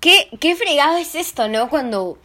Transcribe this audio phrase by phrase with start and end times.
[0.00, 1.68] qué, qué fregado es esto, ¿no?
[1.68, 2.18] Cuando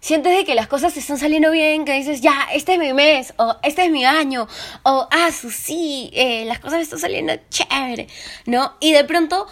[0.00, 2.92] sientes de que las cosas te están saliendo bien, que dices, ya, este es mi
[2.92, 4.48] mes, o este es mi año,
[4.82, 8.08] o, ah, sí, eh, las cosas están saliendo chévere,
[8.46, 8.74] ¿no?
[8.80, 9.46] Y de pronto,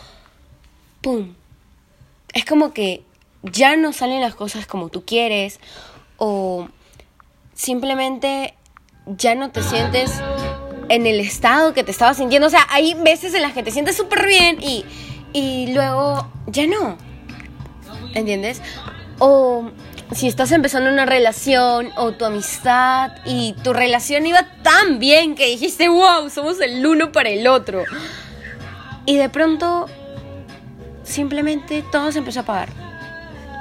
[1.02, 1.34] ¡pum!
[2.32, 3.02] Es como que
[3.42, 5.60] ya no salen las cosas como tú quieres,
[6.16, 6.68] o
[7.54, 8.54] simplemente
[9.06, 10.12] ya no te sientes
[10.88, 12.48] en el estado que te estabas sintiendo.
[12.48, 14.84] O sea, hay veces en las que te sientes súper bien y,
[15.32, 17.07] y luego ya no.
[18.14, 18.62] ¿Entiendes?
[19.18, 19.70] O
[20.12, 25.46] si estás empezando una relación o tu amistad y tu relación iba tan bien que
[25.46, 27.84] dijiste, wow, somos el uno para el otro.
[29.04, 29.86] Y de pronto
[31.02, 32.68] simplemente todo se empezó a apagar.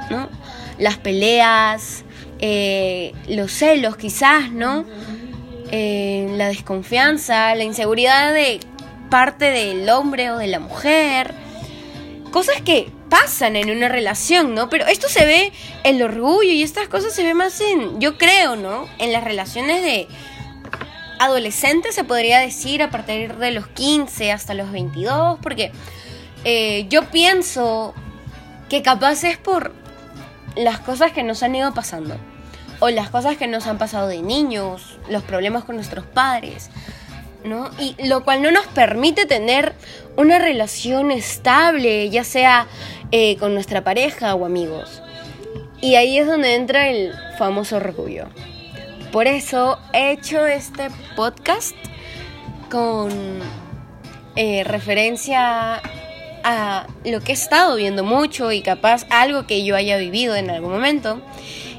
[0.10, 0.30] ¿No?
[0.78, 2.06] Las peleas,
[2.40, 4.86] eh, los celos quizás, ¿no?
[5.72, 8.60] Eh, la desconfianza, la inseguridad de
[9.10, 11.34] parte del hombre o de la mujer.
[12.32, 14.70] Cosas que pasan en una relación, ¿no?
[14.70, 15.52] Pero esto se ve
[15.84, 18.88] el orgullo y estas cosas se ve más en, yo creo, ¿no?
[18.98, 20.08] En las relaciones de
[21.20, 25.72] adolescentes se podría decir a partir de los 15 hasta los 22, porque
[26.44, 27.94] eh, yo pienso
[28.70, 29.74] que capaz es por
[30.56, 32.18] las cosas que nos han ido pasando
[32.80, 36.70] o las cosas que nos han pasado de niños, los problemas con nuestros padres,
[37.44, 37.70] ¿no?
[37.80, 39.74] Y lo cual no nos permite tener
[40.16, 42.68] una relación estable, ya sea
[43.12, 45.02] eh, con nuestra pareja o amigos.
[45.82, 48.28] Y ahí es donde entra el famoso orgullo.
[49.12, 51.76] Por eso he hecho este podcast
[52.70, 53.10] con
[54.36, 55.82] eh, referencia
[56.44, 60.50] a lo que he estado viendo mucho y capaz algo que yo haya vivido en
[60.50, 61.22] algún momento.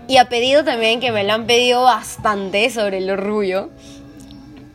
[0.09, 3.71] Y ha pedido también que me lo han pedido bastante sobre el orgullo.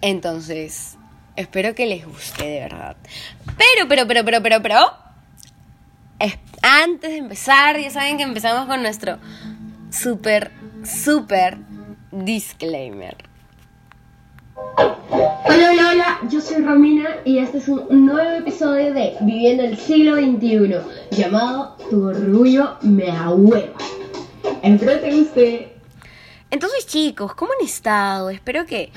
[0.01, 0.97] Entonces,
[1.35, 2.95] espero que les guste de verdad.
[3.57, 5.02] Pero, pero, pero, pero, pero, pero.
[6.61, 9.17] Antes de empezar, ya saben que empezamos con nuestro
[9.89, 10.51] súper,
[10.83, 11.57] súper
[12.11, 13.15] disclaimer.
[14.77, 19.77] Hola, hola, hola, yo soy Romina y este es un nuevo episodio de Viviendo el
[19.77, 20.77] siglo XXI
[21.11, 23.73] llamado Tu orgullo me ahueva.
[24.61, 25.73] Espero te guste.
[26.49, 28.29] Entonces chicos, ¿cómo han estado?
[28.29, 28.91] Espero que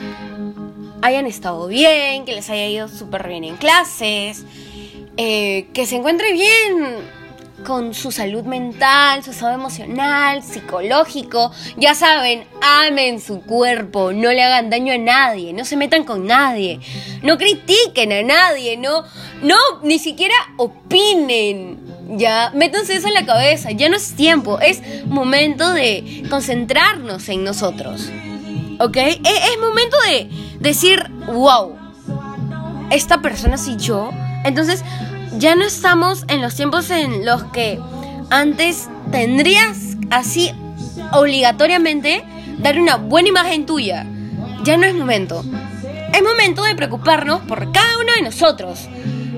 [1.03, 4.45] hayan estado bien, que les haya ido súper bien en clases,
[5.17, 7.17] eh, que se encuentre bien
[7.65, 11.51] con su salud mental, su estado emocional, psicológico.
[11.77, 16.27] Ya saben, amen su cuerpo, no le hagan daño a nadie, no se metan con
[16.27, 16.81] nadie,
[17.23, 19.05] no critiquen a nadie, no,
[19.43, 21.85] no, ni siquiera opinen.
[22.19, 27.43] Ya, métanse eso en la cabeza, ya no es tiempo, es momento de concentrarnos en
[27.43, 28.11] nosotros.
[28.79, 28.97] ¿Ok?
[28.97, 31.77] Es, es momento de decir, wow,
[32.91, 34.11] esta persona soy yo.
[34.47, 34.85] Entonces,
[35.39, 37.81] ya no estamos en los tiempos en los que
[38.31, 40.53] antes tendrías así
[41.13, 42.25] obligatoriamente
[42.59, 44.07] dar una buena imagen tuya.
[44.63, 45.45] Ya no es momento.
[46.15, 48.89] Es momento de preocuparnos por cada uno de nosotros.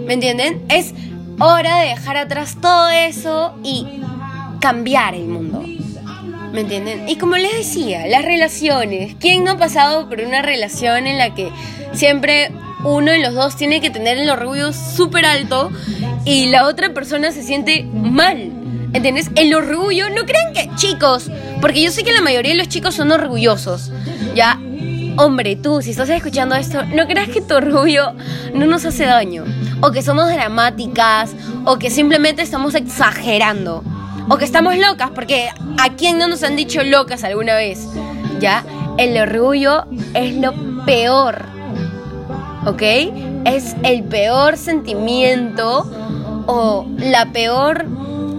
[0.07, 0.65] ¿Me entienden?
[0.69, 0.95] Es
[1.41, 4.03] hora de dejar atrás todo eso y
[4.61, 5.65] cambiar el mundo.
[6.53, 7.09] ¿Me entienden?
[7.09, 9.17] Y como les decía, las relaciones.
[9.19, 11.51] ¿Quién no ha pasado por una relación en la que
[11.93, 12.53] siempre
[12.85, 15.71] uno de los dos tiene que tener el orgullo súper alto
[16.25, 18.53] y la otra persona se siente mal.
[18.93, 19.31] ¿Entendés?
[19.37, 21.31] El orgullo, no crean que, chicos,
[21.61, 23.93] porque yo sé que la mayoría de los chicos son orgullosos.
[24.35, 24.59] Ya,
[25.17, 28.15] hombre, tú, si estás escuchando esto, no creas que tu orgullo
[28.55, 29.45] no nos hace daño.
[29.83, 31.35] O que somos dramáticas,
[31.65, 33.85] o que simplemente estamos exagerando.
[34.31, 37.87] O que estamos locas, porque ¿a quién no nos han dicho locas alguna vez?
[38.41, 38.65] Ya,
[38.97, 39.85] el orgullo
[40.15, 40.55] es lo
[40.87, 41.58] peor
[42.67, 42.83] ¿ok?
[43.45, 45.91] Es el peor sentimiento
[46.47, 47.87] o la peor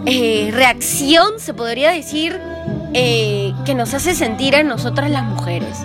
[0.05, 2.39] eh, reacción, se podría decir,
[2.93, 5.79] eh, que nos hace sentir a nosotras las mujeres.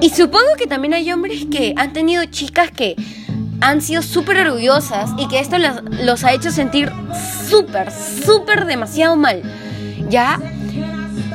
[0.00, 2.96] Y supongo que también hay hombres que han tenido chicas que
[3.60, 6.90] han sido súper orgullosas y que esto los, los ha hecho sentir
[7.48, 9.42] súper, súper demasiado mal.
[10.08, 10.40] ¿Ya?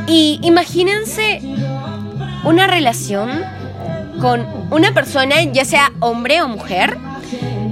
[0.08, 1.42] Y imagínense
[2.44, 3.44] una relación
[4.20, 6.98] con una persona, ya sea hombre o mujer,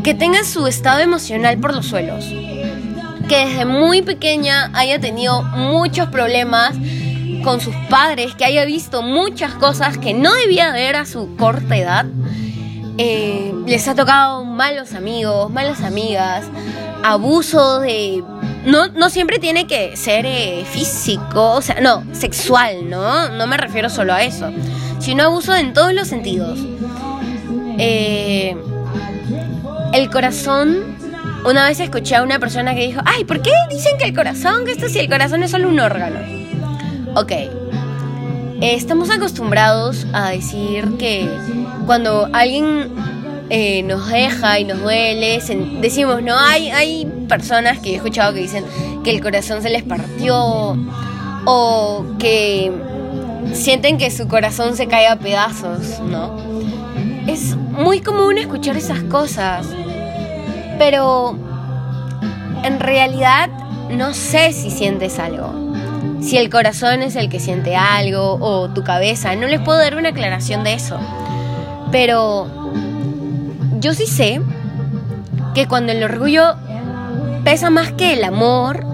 [0.03, 2.25] que tenga su estado emocional por los suelos.
[3.27, 6.75] Que desde muy pequeña haya tenido muchos problemas
[7.43, 11.77] con sus padres, que haya visto muchas cosas que no debía ver a su corta
[11.77, 12.05] edad.
[12.97, 16.45] Eh, les ha tocado malos amigos, malas amigas,
[17.03, 18.23] abuso de...
[18.65, 23.27] No, no siempre tiene que ser eh, físico, o sea, no, sexual, ¿no?
[23.29, 24.49] No me refiero solo a eso
[25.03, 26.57] sino abuso en todos los sentidos.
[27.77, 28.55] Eh,
[29.91, 30.95] el corazón
[31.45, 34.63] una vez escuché a una persona que dijo, ay, ¿por qué dicen que el corazón,
[34.63, 36.19] que esto si el corazón es solo un órgano?
[37.15, 37.33] Ok,
[38.61, 41.29] estamos acostumbrados a decir que
[41.85, 42.89] cuando alguien
[43.49, 45.41] eh, nos deja y nos duele,
[45.81, 48.63] decimos, no, hay, hay personas que he escuchado que dicen
[49.03, 50.77] que el corazón se les partió
[51.45, 52.71] o que
[53.51, 56.37] sienten que su corazón se cae a pedazos, ¿no?
[57.27, 59.67] Es muy común escuchar esas cosas,
[60.77, 61.37] pero
[62.63, 63.49] en realidad
[63.89, 65.53] no sé si sientes algo.
[66.21, 69.95] Si el corazón es el que siente algo o tu cabeza, no les puedo dar
[69.95, 70.97] una aclaración de eso.
[71.91, 72.47] Pero
[73.79, 74.41] yo sí sé
[75.53, 76.55] que cuando el orgullo
[77.43, 78.85] pesa más que el amor,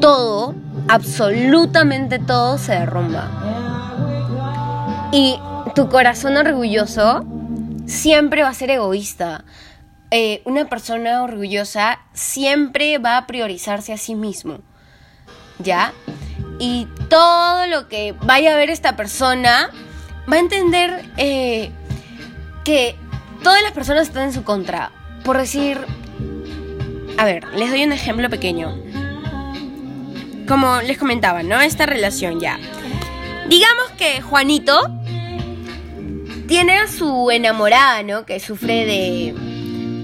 [0.00, 0.54] todo,
[0.88, 3.30] absolutamente todo se derrumba.
[5.12, 5.38] Y
[5.74, 7.24] tu corazón orgulloso
[7.86, 9.44] siempre va a ser egoísta.
[10.10, 14.58] Eh, una persona orgullosa siempre va a priorizarse a sí mismo.
[15.58, 15.92] ¿Ya?
[16.58, 19.70] Y todo lo que vaya a ver esta persona
[20.30, 21.70] va a entender eh,
[22.64, 22.96] que
[23.42, 24.92] todas las personas están en su contra.
[25.24, 25.78] Por decir,
[27.18, 28.74] a ver, les doy un ejemplo pequeño.
[30.46, 31.60] Como les comentaba, ¿no?
[31.60, 32.58] Esta relación ya.
[33.48, 34.90] Digamos que Juanito
[36.46, 38.24] tiene a su enamorada, ¿no?
[38.24, 39.34] Que sufre de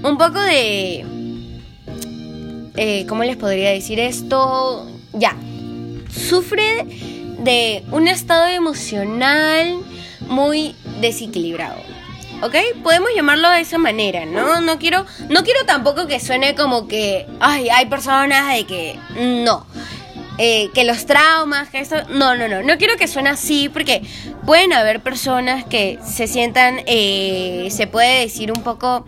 [0.03, 1.05] un poco de...
[2.75, 4.89] Eh, ¿Cómo les podría decir esto?
[5.13, 5.35] Ya.
[6.11, 6.85] Sufre
[7.39, 9.79] de un estado emocional
[10.27, 11.77] muy desequilibrado.
[12.43, 12.55] ¿ok?
[12.83, 14.59] Podemos llamarlo de esa manera, ¿no?
[14.61, 18.99] No quiero, no quiero tampoco que suene como que, ay, hay personas de que
[19.45, 19.65] no.
[20.39, 24.01] Eh, que los traumas, que esto, no, no, no, no quiero que suene así porque
[24.47, 29.05] pueden haber personas que se sientan, eh, se puede decir un poco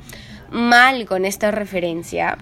[0.51, 2.37] mal con esta referencia,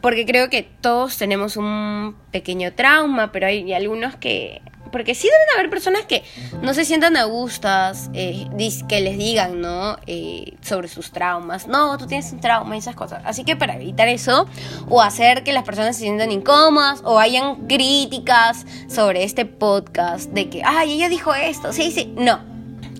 [0.00, 4.60] porque creo que todos tenemos un pequeño trauma, pero hay algunos que
[4.90, 6.22] porque sí deben haber personas que
[6.62, 8.46] no se sientan a gustas, eh,
[8.88, 9.96] que les digan, ¿no?
[10.06, 11.66] Eh, sobre sus traumas.
[11.66, 13.22] No, tú tienes un trauma y esas cosas.
[13.24, 14.46] Así que para evitar eso,
[14.88, 20.48] o hacer que las personas se sientan incómodas, o hayan críticas sobre este podcast de
[20.48, 22.40] que, ay, ella dijo esto, sí, sí, no.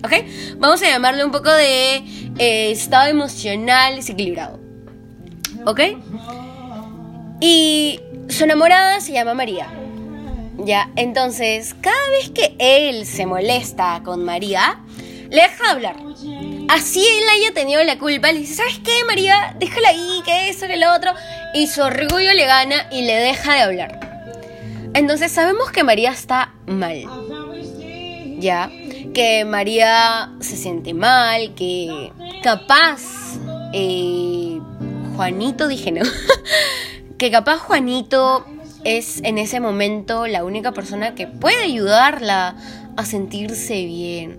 [0.03, 0.13] ¿Ok?
[0.57, 1.97] Vamos a llamarle un poco de
[2.39, 4.59] eh, estado emocional desequilibrado.
[5.65, 5.79] ¿Ok?
[7.39, 7.99] Y
[8.29, 9.67] su enamorada se llama María.
[10.57, 14.79] Ya, entonces, cada vez que él se molesta con María,
[15.29, 15.95] le deja hablar.
[16.69, 19.55] Así él haya tenido la culpa, le dice, ¿sabes qué, María?
[19.59, 21.11] Déjala ahí, que eso, que lo otro.
[21.53, 23.99] Y su orgullo le gana y le deja de hablar.
[24.93, 27.05] Entonces sabemos que María está mal.
[28.39, 28.69] Ya,
[29.13, 32.11] que María se siente mal, que
[32.43, 33.01] capaz
[33.73, 34.59] eh,
[35.15, 36.01] Juanito, dije no,
[37.17, 38.45] que capaz Juanito
[38.83, 42.55] es en ese momento la única persona que puede ayudarla
[42.95, 44.37] a sentirse bien,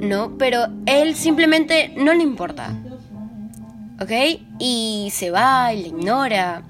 [0.00, 0.36] ¿no?
[0.38, 2.74] Pero él simplemente no le importa,
[4.00, 4.40] ¿ok?
[4.58, 6.62] Y se va y le ignora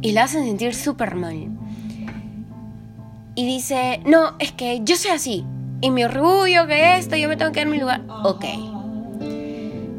[0.00, 1.48] y la hace sentir súper mal.
[3.36, 5.44] Y dice, no, es que yo soy así.
[5.80, 8.02] Y mi orgullo, que esto, yo me tengo que dar mi lugar.
[8.22, 8.44] Ok.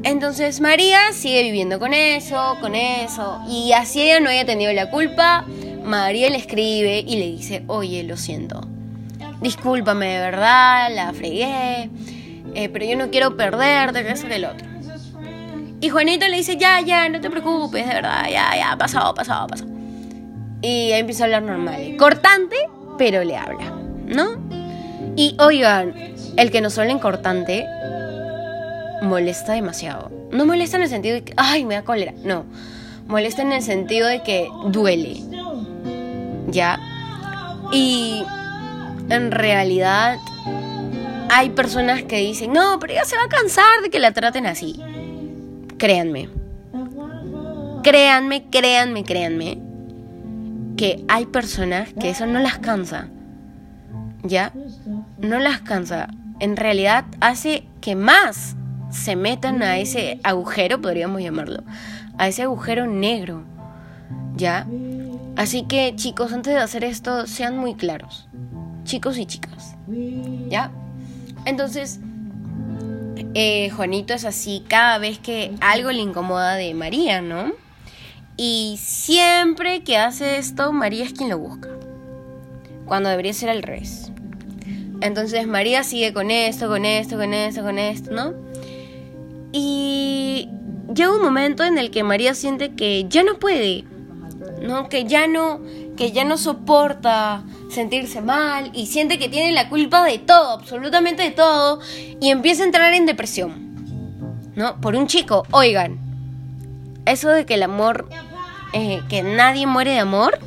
[0.03, 3.41] Entonces María sigue viviendo con eso, con eso.
[3.49, 5.45] Y así ella no haya tenido la culpa,
[5.85, 8.61] María le escribe y le dice, oye, lo siento.
[9.41, 11.89] Discúlpame de verdad, la fregué,
[12.55, 14.67] eh, pero yo no quiero perderte, que eso el otro.
[15.81, 19.47] Y Juanito le dice, ya, ya, no te preocupes, de verdad, ya, ya, pasado, pasado,
[19.47, 19.69] pasado.
[20.61, 21.95] Y ahí empieza a hablar normal.
[21.97, 22.55] Cortante,
[22.97, 23.71] pero le habla,
[24.07, 24.31] ¿no?
[25.15, 25.93] Y oigan,
[26.37, 27.67] el que nos hablen cortante
[29.01, 30.11] molesta demasiado.
[30.31, 32.13] No molesta en el sentido de que, ay, me da cólera.
[32.23, 32.45] No.
[33.07, 35.21] Molesta en el sentido de que duele.
[36.47, 36.79] ¿Ya?
[37.71, 38.23] Y
[39.09, 40.17] en realidad
[41.29, 44.45] hay personas que dicen, no, pero ella se va a cansar de que la traten
[44.45, 44.79] así.
[45.77, 46.29] Créanme.
[47.83, 49.59] Créanme, créanme, créanme.
[50.77, 53.07] Que hay personas que eso no las cansa.
[54.23, 54.51] ¿Ya?
[55.19, 56.07] No las cansa.
[56.39, 58.55] En realidad hace que más
[58.89, 61.63] se metan a ese agujero, podríamos llamarlo.
[62.17, 63.43] A ese agujero negro.
[64.35, 64.65] ¿Ya?
[65.35, 68.27] Así que chicos, antes de hacer esto, sean muy claros.
[68.83, 69.75] Chicos y chicas.
[70.47, 70.71] ¿Ya?
[71.45, 71.99] Entonces,
[73.33, 77.51] eh, Juanito es así cada vez que algo le incomoda de María, ¿no?
[78.37, 81.69] Y siempre que hace esto, María es quien lo busca.
[82.85, 84.11] Cuando debería ser al revés.
[85.01, 88.33] Entonces María sigue con esto, con esto, con esto, con esto, ¿no?
[89.51, 90.49] Y
[90.93, 93.85] llega un momento en el que María siente que ya no puede,
[94.61, 94.89] ¿no?
[94.89, 95.61] Que ya no,
[95.97, 101.23] que ya no soporta sentirse mal y siente que tiene la culpa de todo, absolutamente
[101.23, 101.79] de todo,
[102.21, 104.79] y empieza a entrar en depresión, ¿no?
[104.81, 105.99] Por un chico, oigan,
[107.05, 108.09] eso de que el amor,
[108.73, 110.39] eh, que nadie muere de amor,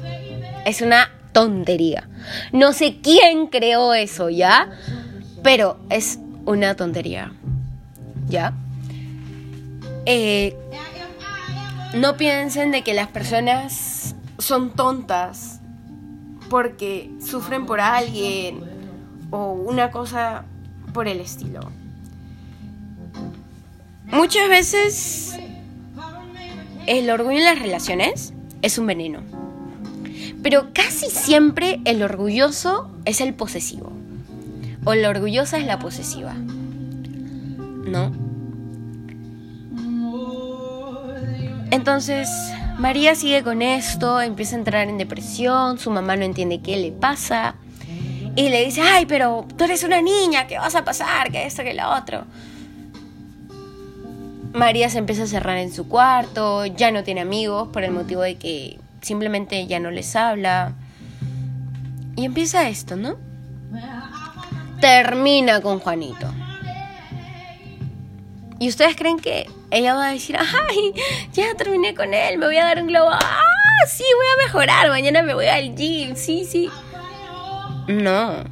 [0.65, 2.09] es una tontería.
[2.53, 4.71] No sé quién creó eso, ¿ya?
[5.43, 7.33] Pero es una tontería,
[8.29, 8.53] ¿ya?
[10.05, 10.57] Eh,
[11.95, 15.61] no piensen de que las personas son tontas
[16.51, 18.61] porque sufren por alguien
[19.31, 20.45] o una cosa
[20.93, 21.61] por el estilo.
[24.07, 25.39] Muchas veces
[26.87, 29.21] el orgullo en las relaciones es un veneno.
[30.43, 33.93] Pero casi siempre el orgulloso es el posesivo.
[34.85, 36.35] O la orgullosa es la posesiva.
[36.35, 38.28] ¿No?
[41.71, 42.29] Entonces,
[42.79, 46.93] María sigue con esto, empieza a entrar en depresión, su mamá no entiende qué le
[46.93, 47.57] pasa.
[48.37, 51.31] Y le dice, ay, pero tú eres una niña, ¿qué vas a pasar?
[51.31, 52.25] Que esto, que lo otro.
[54.53, 58.23] María se empieza a cerrar en su cuarto, ya no tiene amigos por el motivo
[58.23, 60.73] de que simplemente ya no les habla.
[62.17, 63.17] Y empieza esto, ¿no?
[64.81, 66.33] Termina con Juanito.
[68.61, 70.93] ¿Y ustedes creen que ella va a decir, ay,
[71.33, 73.11] ya terminé con él, me voy a dar un globo?
[73.11, 73.43] Ah,
[73.87, 76.69] sí, voy a mejorar, mañana me voy al gym, sí, sí.
[77.87, 78.45] No.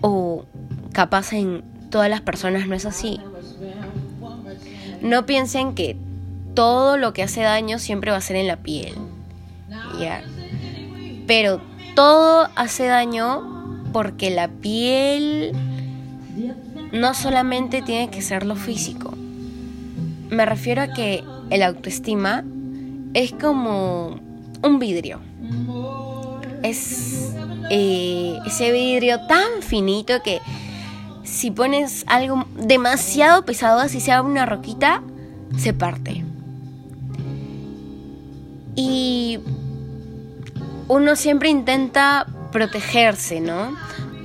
[0.00, 0.46] O
[0.92, 3.20] capaz en todas las personas no es así.
[5.02, 5.96] No piensen que
[6.54, 8.94] todo lo que hace daño siempre va a ser en la piel.
[10.00, 10.22] ¿Ya?
[11.26, 11.60] Pero
[11.94, 15.52] todo hace daño porque la piel
[16.92, 19.14] no solamente tiene que ser lo físico.
[20.30, 22.44] Me refiero a que el autoestima
[23.14, 24.20] es como
[24.62, 25.20] un vidrio.
[26.62, 27.32] Es
[27.70, 30.40] eh, ese vidrio tan finito que
[31.24, 35.02] si pones algo demasiado pesado, así sea una roquita,
[35.56, 36.24] se parte.
[38.74, 39.40] Y
[40.88, 43.74] uno siempre intenta protegerse, ¿no?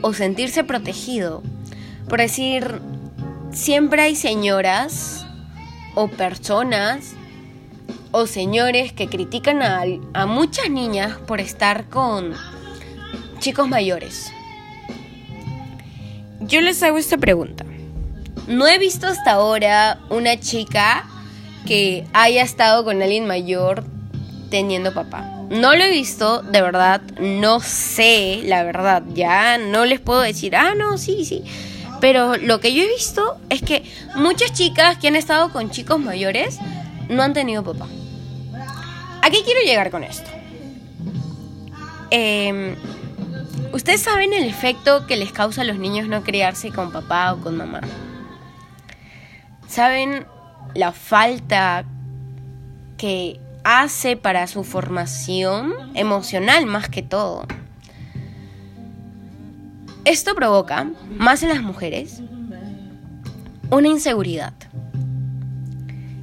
[0.01, 1.43] O sentirse protegido.
[2.07, 2.79] Por decir,
[3.51, 5.25] siempre hay señoras
[5.95, 7.15] o personas
[8.11, 12.33] o señores que critican a, muchas niñas por estar con
[13.39, 14.31] chicos mayores.
[16.39, 17.65] Yo les hago esta pregunta.
[18.47, 21.05] No he visto hasta ahora una chica
[21.65, 23.83] que haya estado con alguien mayor
[24.49, 25.29] teniendo papá.
[25.49, 30.55] No lo he visto, de verdad, no sé, la verdad, ya no les puedo decir,
[30.55, 31.43] ah, no, sí, sí.
[31.99, 33.83] Pero lo que yo he visto es que
[34.15, 36.59] muchas chicas que han estado con chicos mayores
[37.09, 37.87] no han tenido papá.
[39.21, 40.29] ¿A qué quiero llegar con esto?
[42.11, 42.75] Em,
[43.73, 47.41] Ustedes saben el efecto que les causa a los niños no criarse con papá o
[47.41, 47.81] con mamá.
[49.67, 50.25] ¿Saben
[50.73, 51.85] la falta
[52.97, 57.45] que hace para su formación emocional más que todo?
[60.07, 62.21] Esto provoca, más en las mujeres,
[63.69, 64.53] una inseguridad.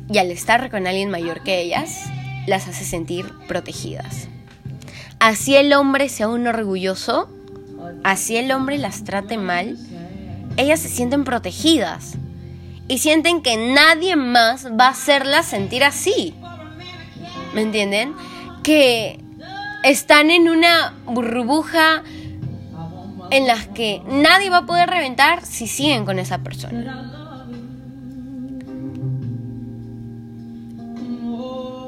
[0.08, 2.04] Y al estar con alguien mayor que ellas,
[2.46, 4.28] las hace sentir protegidas.
[5.18, 7.28] Así el hombre sea un orgulloso,
[8.04, 9.76] así el hombre las trate mal,
[10.56, 12.14] ellas se sienten protegidas
[12.88, 16.32] y sienten que nadie más va a hacerlas sentir así.
[17.52, 18.14] ¿Me entienden?
[18.62, 19.20] Que
[19.82, 22.02] están en una burbuja
[23.34, 27.10] en la que nadie va a poder reventar si siguen con esa persona.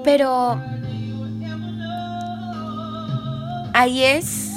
[0.03, 0.61] Pero
[3.73, 4.50] ahí es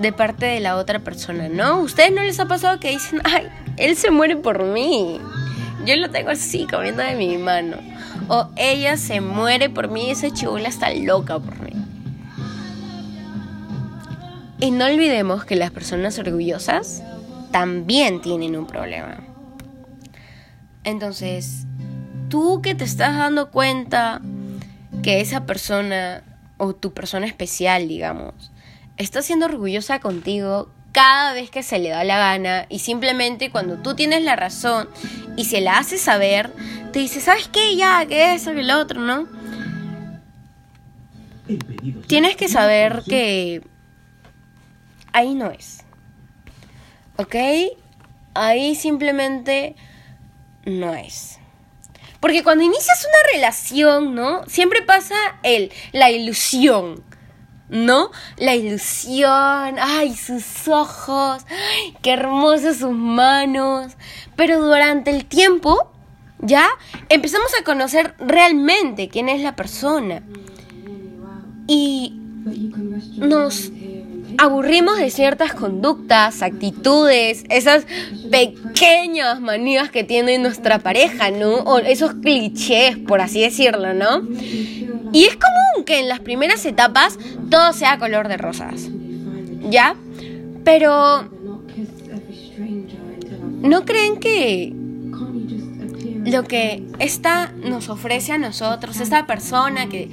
[0.00, 1.78] de parte de la otra persona, ¿no?
[1.78, 3.46] ¿Ustedes no les ha pasado que dicen, ay,
[3.76, 5.20] él se muere por mí?
[5.86, 7.76] Yo lo tengo así, comiendo de mi mano.
[8.26, 11.83] O ella se muere por mí, esa chibula está loca por mí.
[14.64, 17.02] Y no olvidemos que las personas orgullosas
[17.50, 19.18] también tienen un problema.
[20.84, 21.66] Entonces,
[22.30, 24.22] tú que te estás dando cuenta
[25.02, 26.22] que esa persona
[26.56, 28.52] o tu persona especial, digamos,
[28.96, 33.76] está siendo orgullosa contigo cada vez que se le da la gana y simplemente cuando
[33.76, 34.88] tú tienes la razón
[35.36, 36.50] y se la haces saber,
[36.90, 37.76] te dice, ¿sabes qué?
[37.76, 39.28] Ya, que eso, que lo otro, ¿no?
[42.06, 43.73] Tienes que saber que
[45.14, 45.78] ahí no es.
[47.16, 47.36] ¿Ok?
[48.34, 49.76] Ahí simplemente
[50.66, 51.38] no es.
[52.20, 54.44] Porque cuando inicias una relación, ¿no?
[54.46, 57.02] Siempre pasa el, la ilusión.
[57.70, 58.10] ¿no?
[58.36, 63.92] La ilusión, ay, sus ojos, ay, qué hermosas sus manos.
[64.36, 65.90] Pero durante el tiempo,
[66.40, 66.68] ya
[67.08, 70.22] empezamos a conocer realmente quién es la persona.
[71.66, 72.20] Y
[73.16, 73.70] nos
[74.38, 77.86] aburrimos de ciertas conductas, actitudes, esas
[78.30, 81.54] pequeñas manías que tiene nuestra pareja, ¿no?
[81.54, 84.22] O esos clichés, por así decirlo, ¿no?
[85.12, 87.18] Y es común que en las primeras etapas
[87.50, 88.88] todo sea color de rosas,
[89.70, 89.96] ¿ya?
[90.64, 91.30] Pero...
[93.60, 94.74] ¿No creen que
[96.24, 100.10] lo que esta nos ofrece a nosotros, esta persona que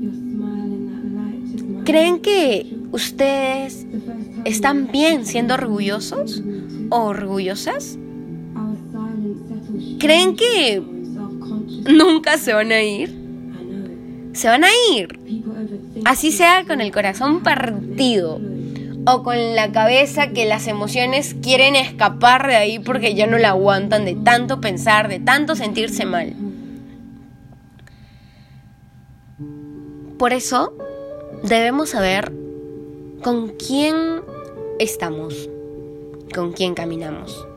[1.84, 3.86] ¿creen que ustedes
[4.46, 6.42] están bien siendo orgullosos
[6.90, 8.00] o orgullosas?
[10.00, 10.82] ¿Creen que
[11.90, 13.14] nunca se van a ir?
[14.32, 15.20] Se van a ir.
[16.06, 18.40] Así sea con el corazón partido
[19.10, 23.50] o con la cabeza que las emociones quieren escapar de ahí porque ya no la
[23.50, 26.34] aguantan de tanto pensar, de tanto sentirse mal.
[30.20, 30.74] Por eso
[31.42, 32.34] debemos saber
[33.24, 33.96] con quién
[34.78, 35.50] estamos,
[36.36, 37.48] con quién caminamos,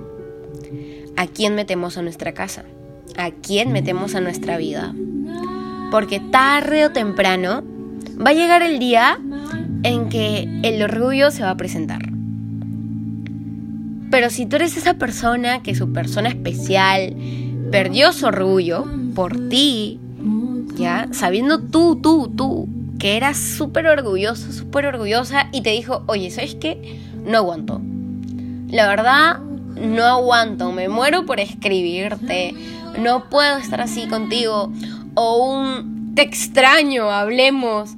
[1.17, 2.65] a quién metemos a nuestra casa,
[3.17, 4.95] a quién metemos a nuestra vida.
[5.91, 7.65] Porque tarde o temprano
[8.25, 9.19] va a llegar el día
[9.83, 12.11] en que el orgullo se va a presentar.
[14.11, 17.15] Pero si tú eres esa persona que su persona especial
[17.71, 18.85] perdió su orgullo
[19.15, 20.01] por ti,
[20.77, 21.09] ¿ya?
[21.13, 22.69] Sabiendo tú, tú, tú,
[22.99, 27.01] que eras súper orgulloso, súper orgullosa y te dijo, oye, ¿sabes qué?
[27.25, 27.81] No aguanto.
[28.69, 32.55] La verdad, no aguanto, me muero por escribirte,
[32.99, 34.73] no puedo estar así contigo.
[35.15, 37.97] O un, te extraño, hablemos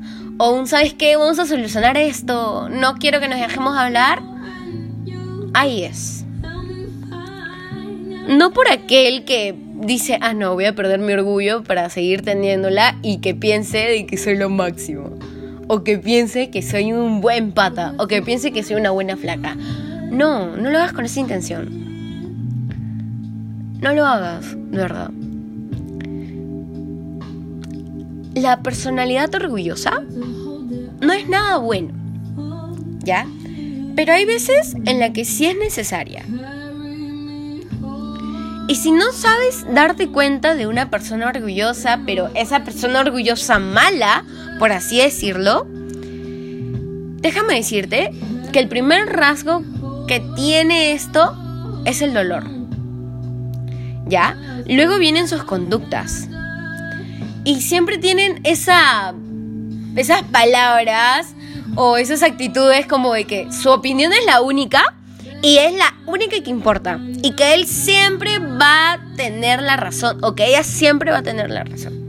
[0.67, 1.17] ¿sabes qué?
[1.17, 2.69] Vamos a solucionar esto.
[2.69, 4.23] No quiero que nos dejemos hablar.
[5.55, 6.25] Ahí es.
[8.29, 12.97] No por aquel que dice, ah, no, voy a perder mi orgullo para seguir teniéndola
[13.03, 15.11] y que piense de que soy lo máximo.
[15.69, 17.95] O que piense que soy un buen pata.
[17.99, 19.57] O que piense que soy una buena flaca.
[20.11, 21.83] No, no lo hagas con esa intención.
[23.81, 25.11] No lo hagas, de verdad.
[28.35, 30.03] La personalidad orgullosa
[31.01, 31.93] no es nada bueno,
[33.01, 33.27] ¿ya?
[33.95, 36.25] Pero hay veces en la que sí es necesaria.
[38.69, 44.25] Y si no sabes darte cuenta de una persona orgullosa, pero esa persona orgullosa mala,
[44.59, 45.67] por así decirlo,
[47.21, 48.13] déjame decirte
[48.53, 49.63] que el primer rasgo
[50.07, 51.37] que tiene esto
[51.85, 52.45] es el dolor.
[54.07, 54.37] ¿Ya?
[54.67, 56.29] Luego vienen sus conductas
[57.45, 59.15] y siempre tienen esa,
[59.97, 61.35] esas palabras
[61.75, 64.95] o esas actitudes como de que su opinión es la única
[65.43, 67.01] y es la única que importa.
[67.23, 71.23] Y que él siempre va a tener la razón o que ella siempre va a
[71.23, 72.01] tener la razón.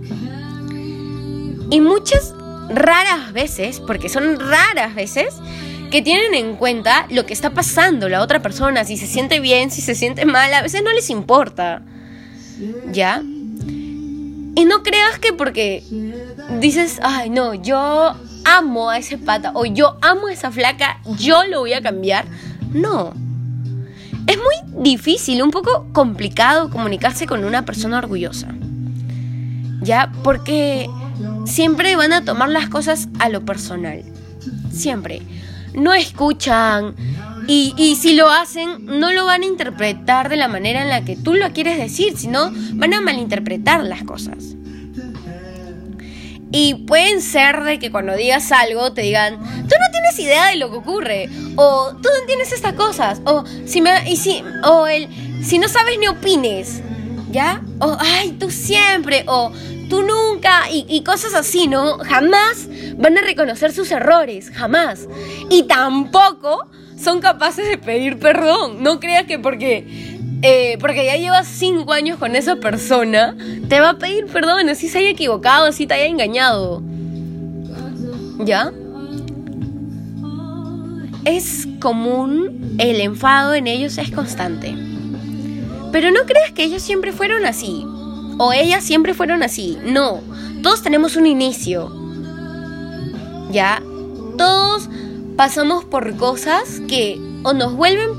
[1.71, 2.33] Y muchas
[2.69, 5.33] raras veces, porque son raras veces,
[5.89, 9.71] que tienen en cuenta lo que está pasando la otra persona, si se siente bien,
[9.71, 11.81] si se siente mal, a veces no les importa.
[12.91, 13.23] ¿Ya?
[14.55, 15.83] Y no creas que porque
[16.59, 21.43] dices, ay, no, yo amo a ese pata o yo amo a esa flaca, yo
[21.45, 22.25] lo voy a cambiar.
[22.71, 23.13] No.
[24.27, 28.53] Es muy difícil, un poco complicado comunicarse con una persona orgullosa.
[29.81, 30.11] ¿Ya?
[30.23, 30.87] Porque
[31.45, 34.03] siempre van a tomar las cosas a lo personal.
[34.71, 35.21] Siempre.
[35.73, 36.95] No escuchan,
[37.47, 41.15] y, si lo hacen, no lo van a interpretar de la manera en la que
[41.15, 44.55] tú lo quieres decir, sino van a malinterpretar las cosas.
[46.51, 50.57] Y pueden ser de que cuando digas algo te digan, tú no tienes idea de
[50.57, 54.85] lo que ocurre, o tú no entiendes estas cosas, o si me, y si, o
[54.85, 55.07] el,
[55.43, 56.81] si no sabes ni opines,
[57.31, 57.63] ¿ya?
[57.79, 59.51] O ay, tú siempre, o
[59.89, 61.97] tú nunca, y, y cosas así, ¿no?
[61.97, 65.07] Jamás van a reconocer sus errores, jamás.
[65.49, 66.67] Y tampoco
[67.03, 68.81] son capaces de pedir perdón.
[68.81, 73.35] No creas que porque, eh, porque ya llevas cinco años con esa persona,
[73.67, 76.81] te va a pedir perdón, así se haya equivocado, así te haya engañado.
[78.39, 78.71] ¿Ya?
[81.25, 84.75] Es común, el enfado en ellos es constante.
[85.91, 87.85] Pero no creas que ellos siempre fueron así.
[88.39, 89.77] O ellas siempre fueron así.
[89.85, 90.21] No,
[90.63, 91.93] todos tenemos un inicio.
[93.51, 93.81] ¿Ya?
[94.37, 94.89] Todos
[95.35, 98.09] pasamos por cosas que o nos vuelven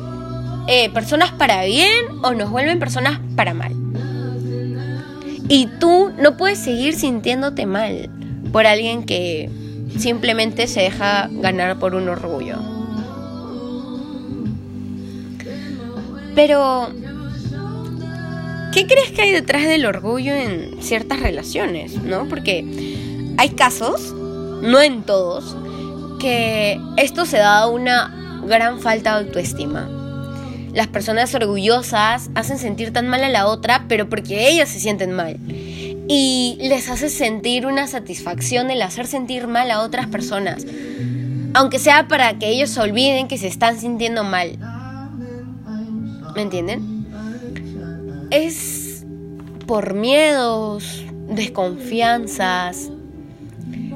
[0.67, 3.73] eh, personas para bien o nos vuelven personas para mal.
[5.49, 8.11] Y tú no puedes seguir sintiéndote mal
[8.53, 9.51] por alguien que
[9.99, 12.57] simplemente se deja ganar por un orgullo.
[16.35, 16.89] Pero,
[18.73, 22.03] ¿qué crees que hay detrás del orgullo en ciertas relaciones?
[22.03, 22.27] ¿No?
[22.29, 22.65] Porque
[23.37, 24.13] hay casos,
[24.63, 25.57] no en todos,
[26.19, 29.89] que esto se da a una gran falta de autoestima.
[30.73, 35.13] Las personas orgullosas hacen sentir tan mal a la otra, pero porque ellas se sienten
[35.13, 35.39] mal.
[36.09, 40.67] Y les hace sentir una satisfacción el hacer sentir mal a otras personas.
[41.55, 44.59] Aunque sea para que ellos se olviden que se están sintiendo mal.
[46.35, 47.07] ¿Me entienden?
[48.31, 49.05] Es
[49.67, 52.91] por miedos, desconfianzas.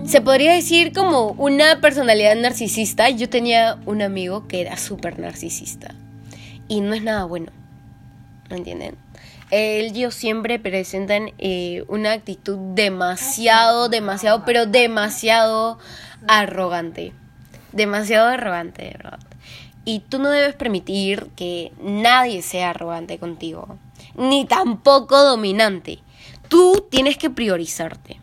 [0.09, 3.11] Se podría decir como una personalidad narcisista.
[3.11, 5.95] Yo tenía un amigo que era súper narcisista.
[6.67, 7.53] Y no es nada bueno.
[8.49, 8.97] ¿Me entienden?
[9.51, 15.79] Ellos siempre presentan eh, una actitud demasiado, demasiado, pero demasiado
[16.27, 17.13] arrogante.
[17.73, 19.37] Demasiado arrogante, arrogante.
[19.85, 23.77] Y tú no debes permitir que nadie sea arrogante contigo,
[24.17, 25.99] ni tampoco dominante.
[26.49, 28.21] Tú tienes que priorizarte,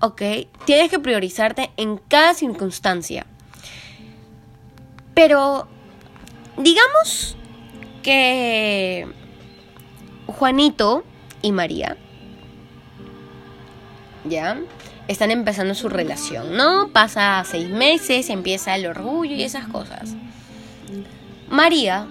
[0.00, 0.22] ¿ok?
[0.64, 3.26] Tienes que priorizarte en cada circunstancia.
[5.14, 5.66] Pero,
[6.56, 7.36] digamos
[8.02, 9.06] que
[10.26, 11.04] Juanito
[11.42, 11.96] y María,
[14.24, 14.60] ¿ya?
[15.08, 16.90] Están empezando su relación, ¿no?
[16.92, 20.14] Pasa seis meses, empieza el orgullo y esas cosas.
[21.48, 22.06] María,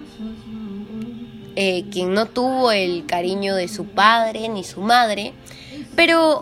[1.56, 5.34] eh, quien no tuvo el cariño de su padre ni su madre,
[5.96, 6.42] pero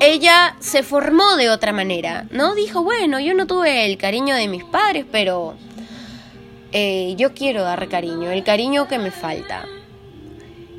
[0.00, 2.54] ella se formó de otra manera, ¿no?
[2.54, 5.54] Dijo, bueno, yo no tuve el cariño de mis padres, pero
[6.72, 9.66] eh, yo quiero dar cariño, el cariño que me falta.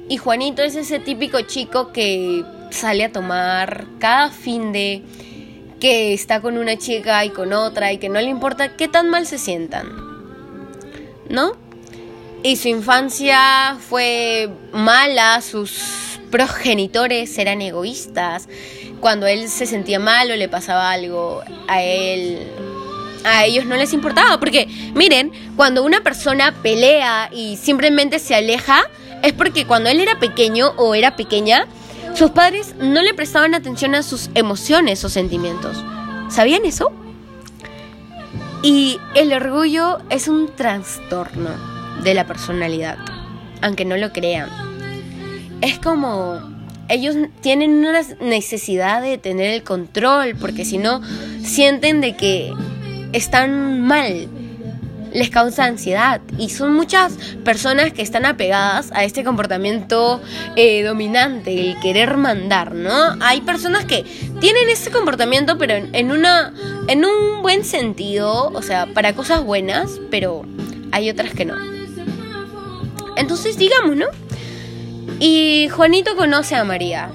[0.10, 5.04] Y Juanito es ese típico chico que sale a tomar cada fin de
[5.80, 9.10] que está con una chica y con otra y que no le importa qué tan
[9.10, 10.14] mal se sientan.
[11.30, 11.54] ¿no?
[12.44, 18.48] Y su infancia fue mala, sus progenitores eran egoístas.
[19.04, 22.48] Cuando él se sentía mal o le pasaba algo a él,
[23.26, 24.40] a ellos no les importaba.
[24.40, 28.82] Porque, miren, cuando una persona pelea y simplemente se aleja,
[29.22, 31.68] es porque cuando él era pequeño o era pequeña,
[32.16, 35.84] sus padres no le prestaban atención a sus emociones o sentimientos.
[36.30, 36.94] ¿Sabían eso?
[38.62, 41.50] Y el orgullo es un trastorno
[42.04, 43.00] de la personalidad,
[43.62, 44.48] aunque no lo crean.
[45.60, 46.53] Es como
[46.90, 51.02] ellos tienen una necesidad de tener el control, porque si no,
[51.44, 52.54] sienten de que
[53.14, 54.28] están mal
[55.14, 57.14] les causa ansiedad y son muchas
[57.46, 60.20] personas que están apegadas a este comportamiento
[60.56, 63.16] eh, dominante, el querer mandar, ¿no?
[63.22, 64.04] Hay personas que
[64.40, 66.54] tienen ese comportamiento pero en, una
[66.88, 70.44] en un buen sentido, o sea, para cosas buenas, pero
[70.92, 71.56] hay otras que no.
[73.16, 74.08] Entonces, digamos, ¿no?
[75.26, 77.10] Y Juanito conoce a María.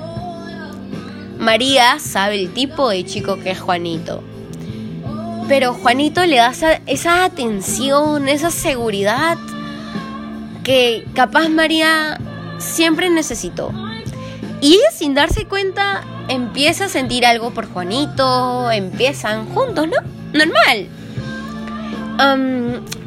[1.39, 4.25] María sabe el tipo de chico que es Juanito.
[5.47, 6.55] Pero Juanito le da
[6.87, 9.37] esa, atención, esa seguridad
[10.65, 12.19] que capaz María
[12.57, 13.73] siempre necesitó.
[14.63, 19.99] Y sin darse cuenta empieza a sentir algo por Juanito, empiezan juntos, ¿no?
[20.33, 20.89] Normal.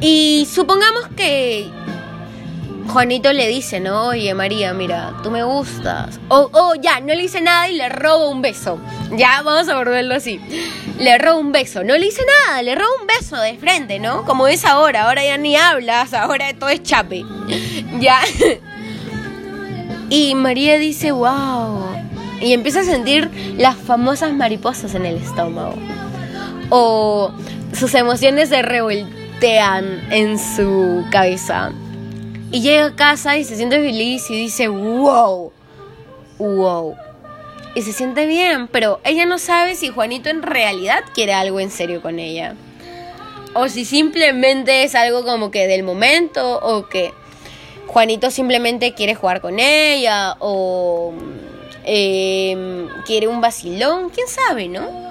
[0.00, 1.68] y supongamos que
[2.88, 4.08] Juanito le dice, ¿no?
[4.08, 6.18] Oye, María, mira, tú me gustas.
[6.28, 8.78] O, oh, ya, no le dice nada y le roba un beso.
[9.16, 10.40] Ya, vamos a volverlo así.
[10.98, 11.84] Le roba un beso.
[11.84, 14.24] No le dice nada, le roba un beso de frente, ¿no?
[14.24, 15.04] Como es ahora.
[15.04, 17.24] Ahora ya ni hablas, ahora todo es chape.
[18.00, 18.20] ya.
[20.10, 21.86] Y María dice, wow.
[22.40, 25.74] Y empieza a sentir las famosas mariposas en el estómago.
[26.68, 27.32] O
[27.72, 31.72] sus emociones se revoltean en su cabeza.
[32.52, 35.50] Y llega a casa y se siente feliz y dice, wow,
[36.38, 36.94] wow.
[37.74, 41.70] Y se siente bien, pero ella no sabe si Juanito en realidad quiere algo en
[41.70, 42.54] serio con ella.
[43.54, 47.14] O si simplemente es algo como que del momento, o que
[47.86, 51.14] Juanito simplemente quiere jugar con ella, o
[51.84, 55.10] em, quiere un vacilón, quién sabe, ¿no?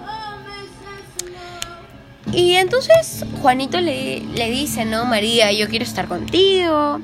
[2.32, 5.06] Y entonces Juanito le, le dice, ¿no?
[5.06, 7.00] María, yo quiero estar contigo.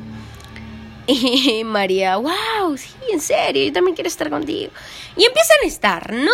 [1.13, 4.71] Y María, wow, sí, en serio, yo también quiero estar contigo.
[5.15, 6.31] Y empiezan a estar, ¿no?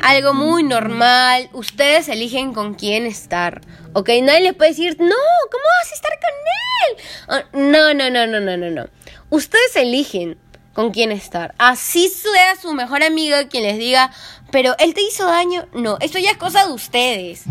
[0.00, 1.48] algo muy normal.
[1.52, 3.60] Ustedes eligen con quién estar.
[3.92, 4.10] ¿Ok?
[4.22, 5.16] Nadie les puede decir, no,
[5.50, 6.34] ¿cómo vas a estar con
[6.82, 7.04] él?
[7.28, 8.88] Ah, no, no, no, no, no, no, no.
[9.30, 10.38] Ustedes eligen
[10.74, 11.54] con quién estar.
[11.58, 14.12] Así sea su mejor amiga quien les diga,
[14.50, 15.66] pero él te hizo daño.
[15.72, 17.44] No, eso ya es cosa de ustedes.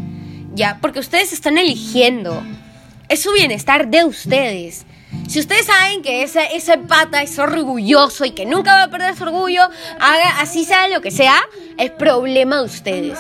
[0.54, 2.44] Ya, porque ustedes están eligiendo.
[3.10, 4.86] Es su bienestar de ustedes.
[5.28, 9.16] Si ustedes saben que ese, ese pata es orgulloso y que nunca va a perder
[9.16, 9.64] su orgullo,
[10.00, 11.36] haga así sea lo que sea,
[11.78, 13.20] es problema de ustedes.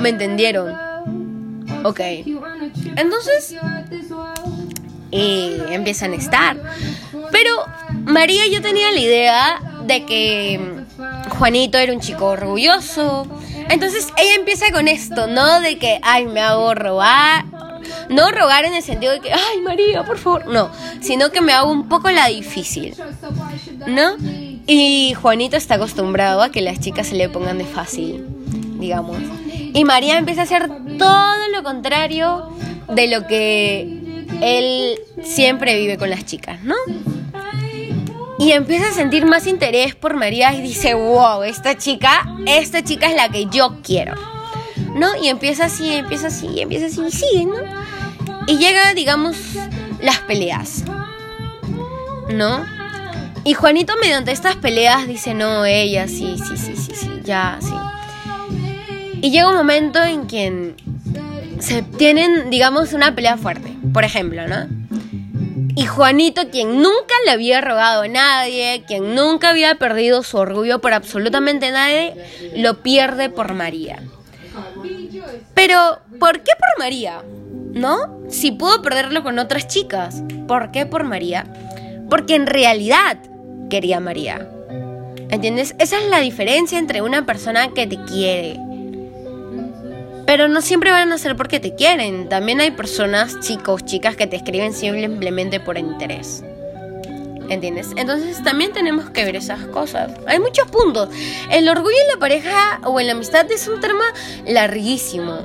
[0.00, 0.74] ¿Me entendieron?
[1.84, 2.00] Ok.
[2.96, 3.56] Entonces,
[5.10, 6.56] y empiezan a estar.
[7.30, 7.64] Pero
[8.04, 10.60] María yo tenía la idea de que
[11.38, 13.26] Juanito era un chico orgulloso.
[13.68, 15.60] Entonces ella empieza con esto, ¿no?
[15.60, 17.44] De que, ay, me hago robar,
[18.08, 21.52] no rogar en el sentido de que, ay María, por favor, no, sino que me
[21.52, 22.94] hago un poco la difícil,
[23.86, 24.16] ¿no?
[24.66, 28.24] Y Juanito está acostumbrado a que las chicas se le pongan de fácil,
[28.78, 29.18] digamos.
[29.72, 32.50] Y María empieza a hacer todo lo contrario
[32.88, 34.00] de lo que
[34.40, 36.74] él siempre vive con las chicas, ¿no?
[38.38, 43.08] Y empieza a sentir más interés por María y dice, wow, esta chica, esta chica
[43.10, 44.14] es la que yo quiero.
[44.94, 45.16] ¿No?
[45.22, 47.56] Y empieza así, empieza así, empieza así y sigue, ¿no?
[48.46, 49.36] Y llega, digamos,
[50.00, 50.84] las peleas,
[52.32, 52.64] ¿no?
[53.44, 57.72] Y Juanito mediante estas peleas dice, no, ella, sí, sí, sí, sí, sí, ya, sí.
[59.22, 60.74] Y llega un momento en que
[61.60, 64.66] se tienen, digamos, una pelea fuerte, por ejemplo, ¿no?
[65.76, 70.80] Y Juanito, quien nunca le había rogado a nadie, quien nunca había perdido su orgullo
[70.80, 72.14] por absolutamente nadie,
[72.56, 74.02] lo pierde por María.
[75.60, 77.22] Pero, ¿por qué por María?
[77.74, 78.22] ¿No?
[78.30, 81.44] Si pudo perderlo con otras chicas, ¿por qué por María?
[82.08, 83.18] Porque en realidad
[83.68, 84.48] quería María.
[85.28, 85.76] ¿Entiendes?
[85.78, 88.58] Esa es la diferencia entre una persona que te quiere.
[90.24, 92.30] Pero no siempre van a ser porque te quieren.
[92.30, 96.42] También hay personas, chicos, chicas, que te escriben simplemente por interés.
[97.50, 97.88] ¿Entiendes?
[97.96, 100.12] Entonces también tenemos que ver esas cosas.
[100.26, 101.08] Hay muchos puntos.
[101.50, 104.04] El orgullo en la pareja o en la amistad es un tema
[104.46, 105.40] larguísimo.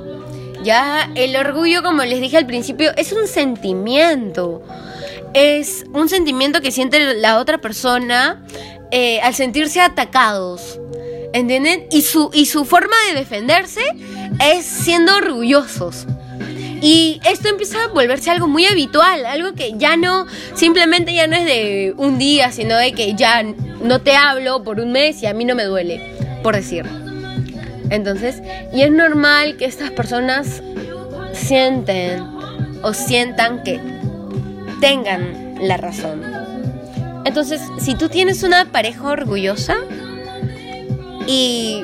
[0.62, 4.62] Ya el orgullo, como les dije al principio, es un sentimiento.
[5.34, 8.46] Es un sentimiento que siente la otra persona
[8.92, 10.78] eh, al sentirse atacados.
[11.32, 11.88] ¿Entienden?
[11.90, 13.82] Y su, y su forma de defenderse
[14.40, 16.06] es siendo orgullosos.
[16.80, 21.36] Y esto empieza a volverse algo muy habitual, algo que ya no, simplemente ya no
[21.36, 25.26] es de un día, sino de que ya no te hablo por un mes y
[25.26, 26.84] a mí no me duele, por decir.
[27.90, 30.62] Entonces, y es normal que estas personas
[31.32, 32.20] sienten
[32.82, 33.80] o sientan que
[34.80, 36.22] tengan la razón.
[37.24, 39.76] Entonces, si tú tienes una pareja orgullosa
[41.26, 41.82] y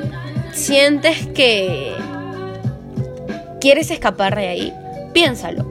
[0.53, 1.93] sientes que
[3.59, 4.73] quieres escapar de ahí,
[5.13, 5.65] Piénsalo.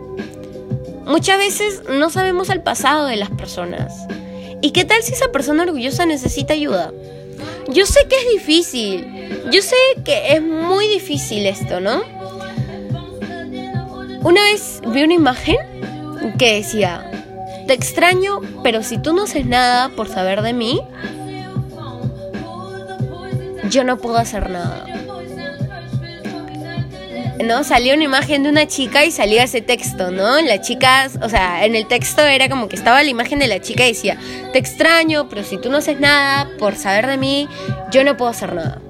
[1.04, 3.92] Muchas veces no sabemos el pasado de las personas.
[4.60, 6.92] ¿Y qué tal si esa persona orgullosa necesita ayuda?
[7.68, 9.06] Yo sé que es difícil.
[9.50, 12.02] Yo sé que es muy difícil esto, ¿no?
[14.22, 15.56] Una vez vi una imagen
[16.38, 17.10] que decía,
[17.66, 20.80] te extraño, pero si tú no haces nada por saber de mí,
[23.68, 24.86] yo no puedo hacer nada.
[27.42, 27.64] ¿No?
[27.64, 30.40] Salió una imagen de una chica y salía ese texto, ¿no?
[30.40, 33.60] La chica, o sea, en el texto era como que estaba la imagen de la
[33.60, 34.18] chica y decía,
[34.52, 37.48] te extraño, pero si tú no haces nada por saber de mí,
[37.90, 38.80] yo no puedo hacer nada.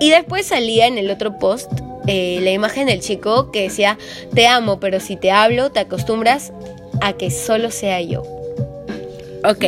[0.00, 1.70] Y después salía en el otro post
[2.06, 3.98] eh, la imagen del chico que decía,
[4.34, 6.52] te amo, pero si te hablo, te acostumbras
[7.00, 8.22] a que solo sea yo.
[9.44, 9.64] Ok.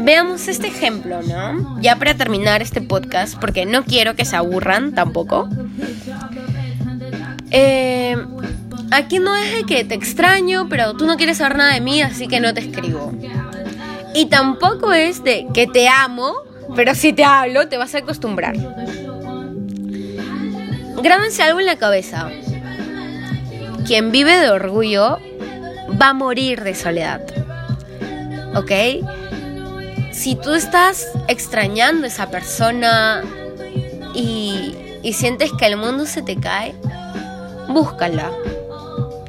[0.00, 1.80] Veamos este ejemplo, ¿no?
[1.80, 5.48] Ya para terminar este podcast, porque no quiero que se aburran tampoco.
[7.50, 8.16] Eh,
[8.90, 12.02] aquí no es de que te extraño, pero tú no quieres saber nada de mí,
[12.02, 13.12] así que no te escribo.
[14.14, 16.34] Y tampoco es de que te amo,
[16.74, 18.56] pero si te hablo te vas a acostumbrar.
[21.02, 22.28] Grábense algo en la cabeza.
[23.86, 25.18] Quien vive de orgullo
[26.00, 27.22] va a morir de soledad.
[28.54, 28.72] ¿Ok?
[30.12, 33.22] Si tú estás extrañando a esa persona
[34.14, 36.74] y, y sientes que el mundo se te cae,
[37.68, 38.30] búscala.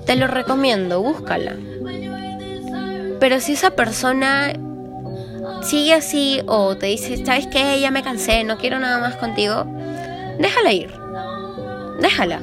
[0.06, 1.56] Te lo recomiendo, búscala.
[3.20, 4.54] Pero si esa persona
[5.62, 7.80] sigue así o te dice, ¿sabes qué?
[7.80, 9.66] Ya me cansé, no quiero nada más contigo,
[10.40, 10.92] déjala ir.
[12.00, 12.42] Déjala.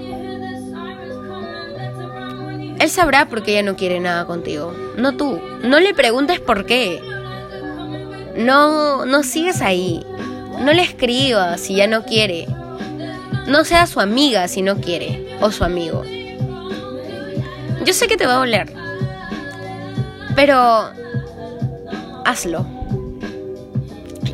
[2.78, 5.40] Él sabrá por qué ella no quiere nada contigo, no tú.
[5.62, 7.00] No le preguntes por qué.
[8.36, 10.04] No, no sigues ahí.
[10.60, 12.46] No le escribas si ya no quiere.
[13.46, 16.02] No sea su amiga si no quiere, o su amigo.
[17.84, 18.72] Yo sé que te va a doler,
[20.34, 20.90] pero
[22.24, 22.66] hazlo.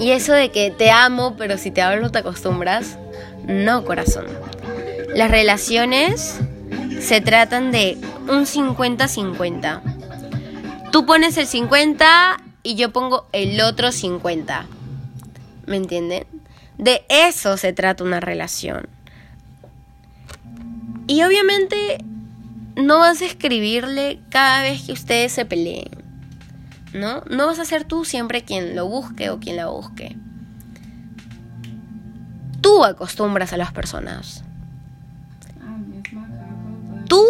[0.01, 2.99] Y eso de que te amo, pero si te hablo te acostumbras,
[3.47, 4.27] no corazón.
[5.15, 6.41] Las relaciones
[7.01, 9.81] se tratan de un 50-50.
[10.91, 14.67] Tú pones el 50 y yo pongo el otro 50.
[15.67, 16.27] ¿Me entienden?
[16.79, 18.89] De eso se trata una relación.
[21.07, 21.99] Y obviamente
[22.77, 25.91] no vas a escribirle cada vez que ustedes se peleen.
[26.95, 27.23] ¿No?
[27.31, 30.17] No vas a ser tú siempre quien lo busque o quien la busque.
[32.61, 34.45] Tú acostumbras a las personas.
[37.09, 37.25] Tú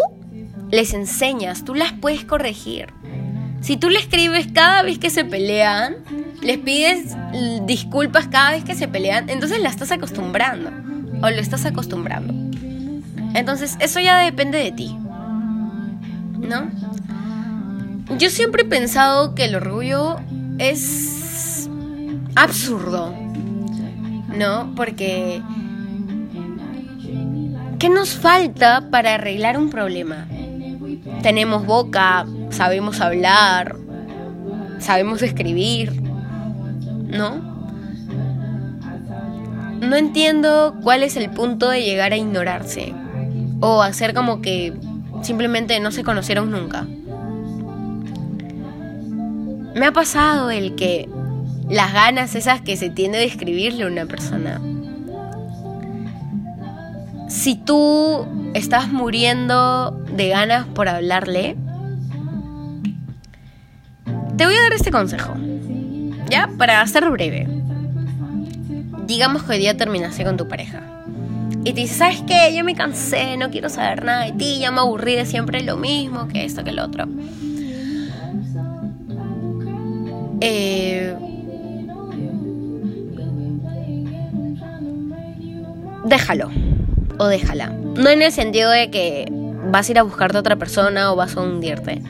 [0.70, 2.88] les enseñas, tú las puedes corregir.
[3.60, 5.96] Si tú le escribes cada vez que se pelean,
[6.42, 7.16] les pides
[7.64, 10.70] disculpas cada vez que se pelean, entonces la estás acostumbrando
[11.24, 12.41] o lo estás acostumbrando.
[13.34, 14.96] Entonces, eso ya depende de ti.
[16.38, 16.70] ¿No?
[18.18, 20.16] Yo siempre he pensado que el orgullo
[20.58, 21.68] es
[22.34, 23.14] absurdo.
[24.36, 24.72] ¿No?
[24.74, 25.42] Porque
[27.78, 30.26] ¿qué nos falta para arreglar un problema?
[31.22, 33.76] Tenemos boca, sabemos hablar,
[34.78, 36.02] sabemos escribir,
[37.06, 37.52] ¿no?
[39.80, 42.94] No entiendo cuál es el punto de llegar a ignorarse
[43.62, 44.74] o hacer como que
[45.22, 46.84] simplemente no se conocieron nunca.
[49.74, 51.08] Me ha pasado el que
[51.70, 54.60] las ganas esas que se tiene de escribirle a una persona.
[57.28, 61.56] Si tú estás muriendo de ganas por hablarle,
[64.36, 65.34] te voy a dar este consejo.
[66.28, 66.50] ¿Ya?
[66.58, 67.46] Para ser breve.
[69.06, 70.91] Digamos que hoy día terminaste con tu pareja.
[71.64, 72.54] Y te dice, ¿sabes qué?
[72.56, 75.76] Yo me cansé, no quiero saber nada de ti, ya me aburrí de siempre lo
[75.76, 77.06] mismo, que esto, que lo otro.
[80.40, 81.14] Eh,
[86.04, 86.50] déjalo
[87.18, 87.68] o déjala.
[87.68, 89.26] No en el sentido de que
[89.70, 92.02] vas a ir a buscarte a otra persona o vas a hundirte.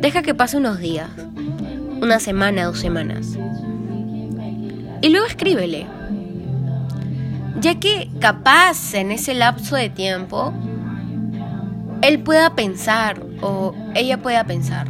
[0.00, 1.10] Deja que pase unos días,
[2.00, 3.36] una semana, dos semanas.
[5.02, 5.86] Y luego escríbele.
[7.60, 10.52] Ya que capaz en ese lapso de tiempo,
[12.00, 14.88] él pueda pensar o ella pueda pensar.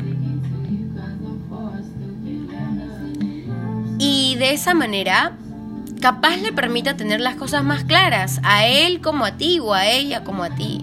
[3.99, 5.37] Y de esa manera,
[6.01, 9.87] capaz le permita tener las cosas más claras, a él como a ti o a
[9.87, 10.81] ella como a ti.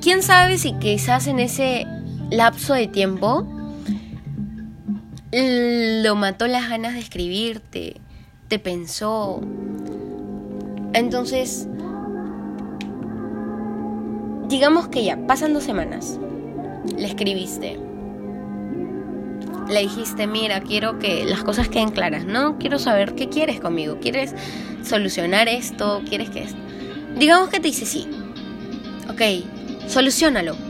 [0.00, 1.86] ¿Quién sabe si quizás en ese
[2.30, 3.46] lapso de tiempo
[5.36, 7.96] lo mató las ganas de escribirte,
[8.48, 9.42] te pensó.
[10.94, 11.68] Entonces,
[14.48, 16.18] digamos que ya, pasan dos semanas,
[16.96, 17.78] le escribiste.
[19.68, 22.56] Le dijiste, mira, quiero que las cosas queden claras, ¿no?
[22.56, 23.98] Quiero saber qué quieres conmigo.
[24.00, 24.32] ¿Quieres
[24.84, 26.02] solucionar esto?
[26.08, 26.46] ¿Quieres que?
[27.18, 28.08] Digamos que te dice sí.
[29.10, 29.20] Ok,
[29.88, 30.65] solucionalo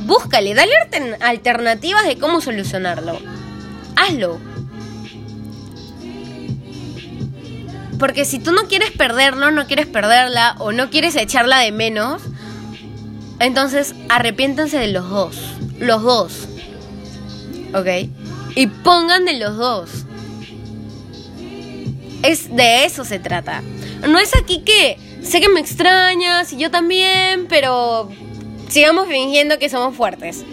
[0.00, 0.72] Búscale, dale
[1.20, 3.18] alternativas de cómo solucionarlo.
[3.96, 4.38] Hazlo.
[7.98, 12.22] Porque si tú no quieres perderlo, no quieres perderla o no quieres echarla de menos,
[13.40, 15.36] entonces arrepiéntanse de los dos.
[15.78, 16.48] Los dos.
[17.74, 18.08] ¿Ok?
[18.56, 19.90] Y pongan de los dos.
[22.22, 23.62] Es de eso se trata.
[24.08, 28.10] No es aquí que sé que me extrañas y yo también, pero
[28.70, 30.44] sigamos fingiendo que somos fuertes,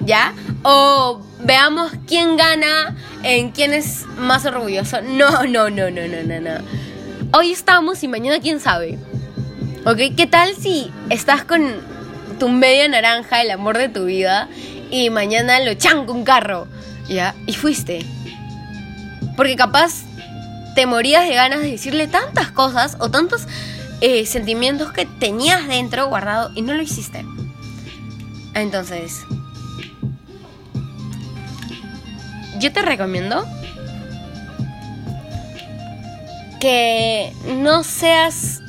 [0.00, 0.34] ¿ya?
[0.62, 5.00] O veamos quién gana en quién es más orgulloso.
[5.02, 6.64] No, no, no, no, no, no, no.
[7.36, 8.98] Hoy estamos y mañana quién sabe.
[9.84, 10.14] ¿Ok?
[10.16, 11.74] ¿Qué tal si estás con
[12.38, 14.48] tu media naranja, el amor de tu vida,
[14.90, 16.68] y mañana lo chanco un carro?
[17.08, 17.34] ¿Ya?
[17.46, 18.04] Y fuiste.
[19.36, 20.02] Porque capaz
[20.74, 23.42] te morías de ganas de decirle tantas cosas o tantos
[24.00, 27.24] eh, sentimientos que tenías dentro guardado y no lo hiciste.
[28.54, 29.24] Entonces,
[32.58, 33.44] yo te recomiendo
[36.60, 38.62] que no seas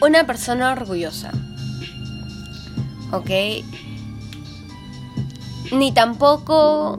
[0.00, 1.30] una persona orgullosa.
[3.10, 3.30] ¿Ok?
[5.72, 6.98] Ni tampoco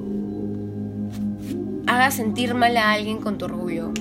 [1.88, 3.92] hagas sentir mal a alguien con tu orgullo.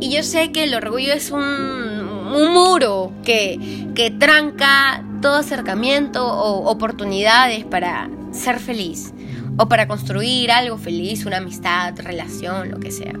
[0.00, 2.00] Y yo sé que el orgullo es un,
[2.30, 9.12] muro que, que tranca todo acercamiento o oportunidades para ser feliz
[9.56, 13.14] o para construir algo feliz, una amistad, relación, lo que sea.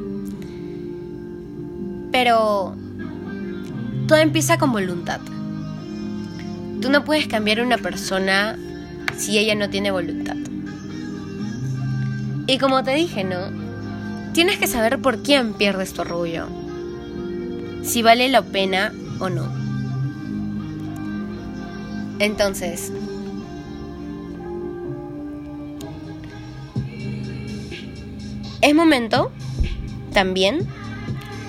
[2.12, 2.74] Pero
[4.06, 5.20] todo empieza con voluntad.
[6.80, 8.58] Tú no puedes cambiar a una persona
[9.16, 10.36] si ella no tiene voluntad.
[12.46, 13.38] Y como te dije, ¿no?
[14.32, 16.46] Tienes que saber por quién pierdes tu orgullo.
[17.82, 19.59] Si vale la pena o no.
[22.20, 22.92] Entonces,
[28.60, 29.32] es momento
[30.12, 30.68] también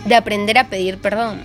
[0.05, 1.41] de aprender a pedir perdón.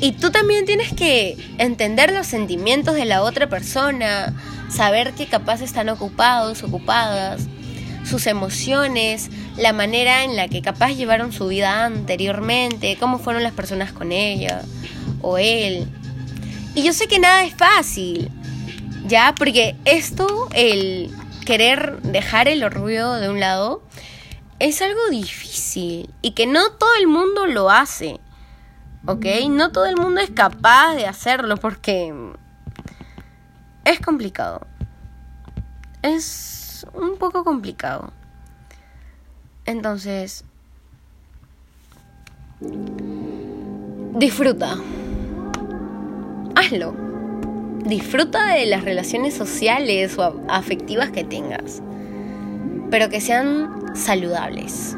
[0.00, 4.34] Y tú también tienes que entender los sentimientos de la otra persona,
[4.68, 7.46] saber que capaz están ocupados, ocupadas,
[8.04, 13.52] sus emociones, la manera en la que capaz llevaron su vida anteriormente, cómo fueron las
[13.52, 14.62] personas con ella
[15.20, 15.88] o él.
[16.74, 18.30] Y yo sé que nada es fácil,
[19.06, 19.34] ¿ya?
[19.36, 21.10] Porque esto, el
[21.44, 23.82] querer dejar el orgullo de un lado,
[24.58, 28.20] es algo difícil y que no todo el mundo lo hace.
[29.06, 29.24] ¿Ok?
[29.48, 32.12] No todo el mundo es capaz de hacerlo porque
[33.84, 34.66] es complicado.
[36.02, 38.12] Es un poco complicado.
[39.64, 40.44] Entonces,
[44.14, 44.76] disfruta.
[46.58, 46.92] Hazlo.
[47.84, 51.80] Disfruta de las relaciones sociales o afectivas que tengas,
[52.90, 54.96] pero que sean saludables.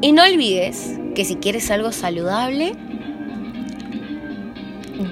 [0.00, 2.74] Y no olvides que si quieres algo saludable,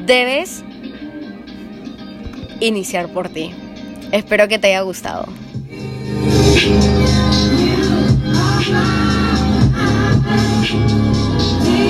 [0.06, 0.62] debes
[2.60, 3.50] iniciar por ti.
[4.12, 5.26] Espero que te haya gustado.